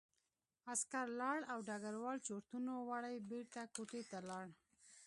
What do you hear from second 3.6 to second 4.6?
کوټې ته لاړ